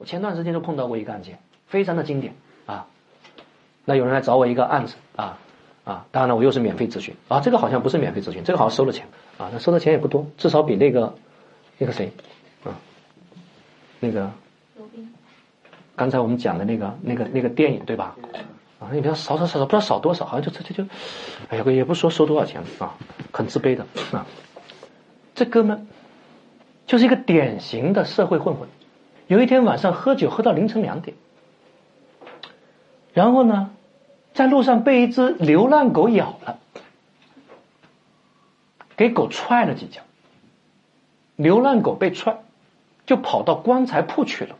[0.00, 2.86] 我前段时间就碰到过一个案件，非常的经典啊。
[3.84, 5.36] 那有人来找我一个案子啊
[5.84, 7.40] 啊，当然了，我又是免费咨询啊。
[7.40, 9.50] 这个好像不是免费咨询，这个好像收了钱啊。
[9.52, 11.12] 那收的钱也不多，至少比那个
[11.76, 12.10] 那个谁
[12.64, 12.72] 啊，
[14.00, 14.30] 那个
[15.94, 18.16] 刚才我们讲的那个那个那个电影对吧？
[18.78, 20.88] 啊，你比较少少少少，不知道少多少，好像就这这就，
[21.50, 22.94] 哎呀，也不说收多少钱啊，
[23.32, 24.26] 很自卑的啊。
[25.34, 25.88] 这哥们
[26.86, 28.66] 就是一个典型的社会混混。
[29.30, 31.16] 有一天晚上喝酒喝到凌晨两点，
[33.14, 33.70] 然后呢，
[34.34, 36.58] 在路上被一只流浪狗咬了，
[38.96, 40.00] 给狗踹了几脚。
[41.36, 42.40] 流浪狗被踹，
[43.06, 44.56] 就跑到棺材铺去了。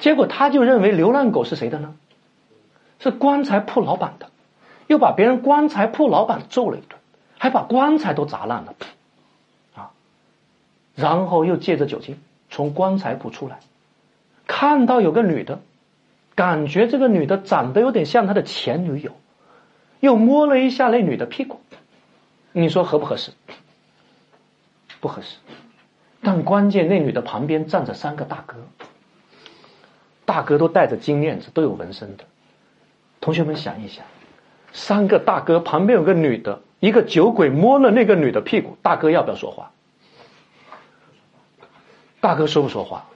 [0.00, 1.94] 结果他就认为流浪狗是谁的呢？
[2.98, 4.30] 是棺材铺老板的，
[4.88, 6.98] 又把别人棺材铺老板揍了一顿，
[7.38, 8.74] 还把棺材都砸烂了，
[9.76, 9.92] 啊！
[10.96, 12.18] 然后又借着酒劲
[12.50, 13.60] 从棺材铺出来。
[14.46, 15.60] 看到有个女的，
[16.34, 19.12] 感觉这个女的长得有点像他的前女友，
[20.00, 21.60] 又摸了一下那女的屁股，
[22.52, 23.32] 你说合不合适？
[25.00, 25.36] 不合适。
[26.22, 28.56] 但关键那女的旁边站着三个大哥，
[30.24, 32.24] 大哥都戴着金链子，都有纹身的。
[33.20, 34.04] 同学们想一想，
[34.72, 39.70] 三个大哥旁边有个女的，一个酒鬼摸了那个女的屁股，大哥要不要说话？
[42.20, 43.06] 大哥说不说话？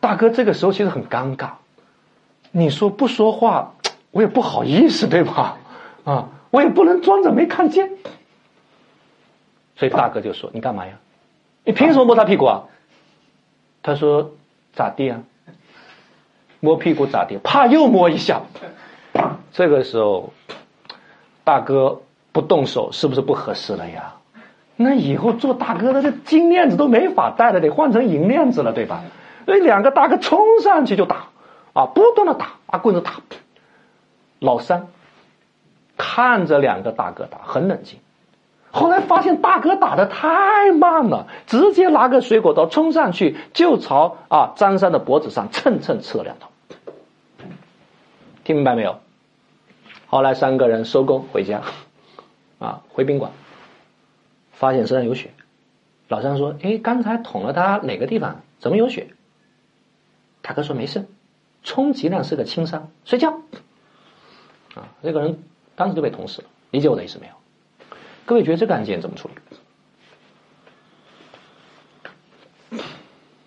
[0.00, 1.50] 大哥这个时候其实很尴尬，
[2.50, 3.74] 你说不说话，
[4.10, 5.58] 我也不好意思，对吧？
[6.04, 7.90] 啊，我也不能装着没看见，
[9.76, 10.94] 所以大哥就说：“你干嘛呀？
[11.64, 12.64] 你凭什么摸他屁股啊？”
[13.82, 14.32] 他说
[14.72, 15.20] ：“咋地啊？
[16.60, 17.38] 摸屁股咋地？
[17.38, 18.40] 怕又摸一下。”
[19.52, 20.32] 这个时候，
[21.44, 22.00] 大哥
[22.32, 24.14] 不动手是不是不合适了呀？
[24.76, 29.02] 那以后做大哥的这金链子都没法戴了，得换成银链子了，对吧？
[29.46, 31.26] 那两个大哥冲上去就打，
[31.72, 33.20] 啊，不断的打，拿棍子打。
[34.38, 34.88] 老三
[35.96, 37.98] 看着两个大哥打，很冷静。
[38.70, 46.50] 后来发现大哥打的太慢了，直接拿个水果刀冲上去就朝啊张三的脖子上蹭蹭刺了两刀。
[48.44, 48.98] 听明白没有？
[50.06, 51.62] 后来三个人收工回家，
[52.58, 53.30] 啊，回宾馆，
[54.52, 55.30] 发现身上有血。
[56.08, 58.40] 老三说：“哎，刚才捅了他哪个地方？
[58.58, 59.14] 怎么有血？”
[60.42, 61.06] 大哥说没事，
[61.62, 63.42] 充其量是个轻伤，睡觉。
[64.74, 65.42] 啊，这个人
[65.76, 67.32] 当时就被捅死了，理解我的意思没有？
[68.24, 69.34] 各位觉得这个案件怎么处理？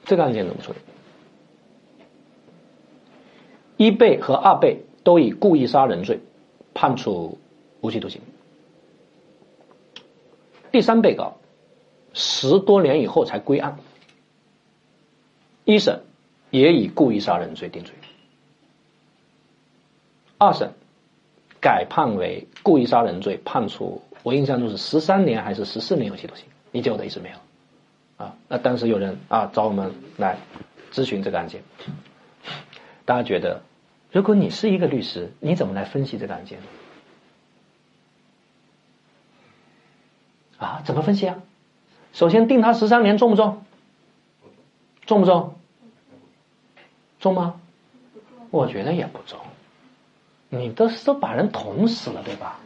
[0.05, 0.79] 这个案件怎么处理？
[3.77, 6.19] 一被和二被都以故意杀人罪
[6.73, 7.39] 判处
[7.81, 8.21] 无期徒刑，
[10.71, 11.37] 第三被告
[12.13, 13.79] 十多年以后才归案，
[15.65, 16.03] 一审。
[16.53, 17.95] 也以故意杀人罪定罪。
[20.37, 20.71] 二审
[21.59, 26.45] 改判为故意杀人罪，判处我印象中是十三年还是十四年有期徒刑？
[26.71, 27.37] 理解我的意思没有？
[28.23, 30.37] 啊，那当时有人啊找我们来
[30.91, 31.63] 咨询这个案件，
[33.03, 33.63] 大家觉得，
[34.11, 36.59] 如果你是一个律师，你怎么来分析这个案件？
[40.57, 41.39] 啊，怎么分析啊？
[42.13, 43.65] 首先定他十三年重不重？
[45.07, 45.55] 重不重？
[47.23, 47.55] 重吗？
[48.51, 49.39] 我觉得也不重。
[50.49, 52.59] 你都是都把人捅死了，对吧？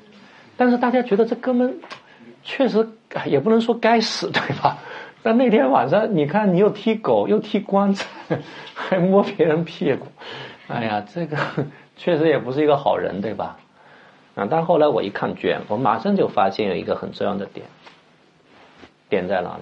[0.58, 1.80] 但是大家觉得这哥们
[2.44, 2.90] 确实
[3.26, 4.80] 也不能说该死，对吧？
[5.22, 8.08] 但那天晚上，你看你又踢狗，又踢棺材，
[8.74, 10.08] 还摸别人屁股，
[10.68, 11.38] 哎呀，这个
[11.96, 13.58] 确实也不是一个好人，对吧？
[14.36, 14.48] 啊！
[14.50, 17.66] 但后来我一看卷，我马上就发现有一个很重要的点，
[19.08, 19.62] 点在哪呢？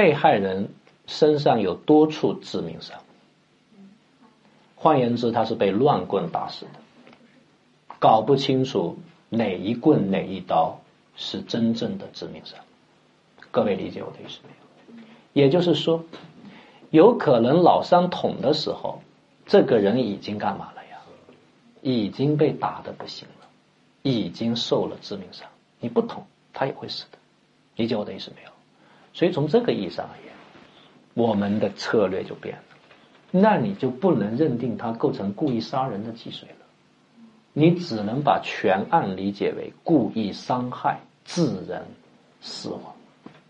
[0.00, 0.70] 被害人
[1.06, 2.98] 身上有多处致命伤，
[4.74, 6.80] 换言之，他是被乱棍打死的，
[7.98, 8.96] 搞不清楚
[9.28, 10.80] 哪一棍哪一刀
[11.16, 12.58] 是真正的致命伤。
[13.50, 14.48] 各位理解我的意思没
[15.34, 15.44] 有？
[15.44, 16.02] 也就是说，
[16.88, 19.02] 有可能老三捅的时候，
[19.44, 20.96] 这个人已经干嘛了呀？
[21.82, 23.46] 已经被打的不行了，
[24.00, 25.46] 已经受了致命伤。
[25.78, 26.24] 你不捅，
[26.54, 27.18] 他也会死的。
[27.76, 28.49] 理解我的意思没有？
[29.20, 30.32] 所以从这个意义上而言，
[31.12, 32.62] 我们的策略就变了。
[33.30, 36.64] 那你就不能认定他构成故意杀人的既遂了，
[37.52, 41.82] 你只能把全案理解为故意伤害致人
[42.40, 42.80] 死亡。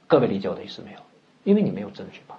[0.08, 0.99] 各位理解我的意思没有？
[1.44, 2.37] 因为你没有证据吧？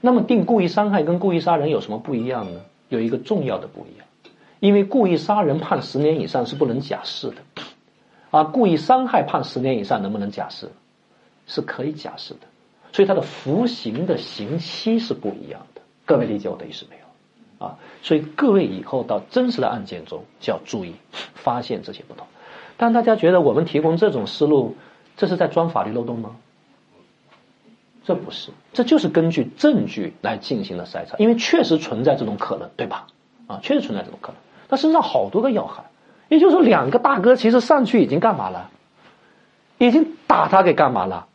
[0.00, 2.60] 那么定故意伤害跟故意杀人有什么不一样呢？
[2.90, 4.06] 有一个重要的不一样，
[4.60, 7.42] 因为故意杀人判十年以上是不能假释的，
[8.30, 10.70] 而故意伤害判十年以上能不能假释？
[11.50, 12.40] 是可以假释的，
[12.92, 15.82] 所以它的服刑的刑期是不一样的。
[16.06, 17.66] 各位理解我的意思没有？
[17.66, 20.94] 啊，所以各位以后到真实的案件中就要注意
[21.34, 22.24] 发现这些不同。
[22.76, 24.76] 但大家觉得我们提供这种思路，
[25.16, 26.36] 这是在钻法律漏洞吗？
[28.04, 33.08] 这不是，这就是根据证据来进行的筛查，因为确实存在这种可能，对吧？
[33.48, 34.36] 啊，确实存在这种可能。
[34.68, 35.82] 他身上好多个要害，
[36.28, 38.70] 也就是说，两个大哥其实上去已经干嘛了？
[39.78, 41.26] 已经打他给干嘛了？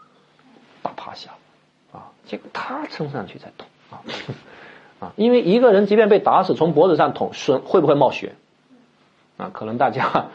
[0.85, 1.31] 打趴下，
[1.91, 4.05] 啊，结果他撑上去才捅啊，
[5.01, 8.35] 啊，因为一个人即便被打死，从脖子上捅，损会不会冒血？
[9.37, 10.27] 啊，可能大家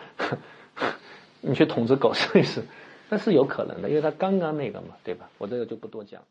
[1.41, 2.65] 你去捅只狗试一试。
[3.13, 5.29] 那是有可能的，因为他刚刚那个嘛，对吧？
[5.39, 6.27] 我这个就不多讲了。